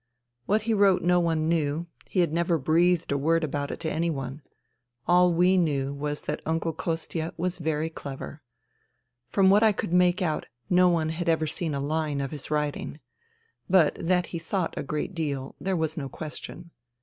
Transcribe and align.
What 0.47 0.63
he 0.63 0.73
wrote 0.73 1.03
no 1.03 1.19
one 1.19 1.47
knew; 1.47 1.85
he 2.09 2.21
had 2.21 2.33
never 2.33 2.57
breathed 2.57 3.11
a 3.11 3.19
word 3.19 3.43
about 3.43 3.69
it 3.69 3.79
to 3.81 3.91
anyone. 3.91 4.41
All 5.07 5.31
we 5.31 5.57
knew 5.57 5.93
was 5.93 6.23
that 6.23 6.41
Uncle 6.43 6.73
Kostia 6.73 7.35
was 7.37 7.59
very 7.59 7.87
clever. 7.91 8.41
From 9.27 9.51
what 9.51 9.61
I 9.61 9.71
could 9.71 9.93
make 9.93 10.19
out 10.23 10.47
no 10.71 10.89
one 10.89 11.09
had 11.09 11.29
ever 11.29 11.45
seen 11.45 11.75
a 11.75 11.79
line 11.79 12.19
of 12.19 12.31
his 12.31 12.49
writing. 12.49 12.99
But 13.69 13.95
that 13.99 14.25
he 14.33 14.39
thought 14.39 14.73
a 14.75 14.81
great 14.81 15.13
deal 15.13 15.55
there 15.61 15.77
was 15.77 15.95
no 15.95 16.09
question. 16.09 16.71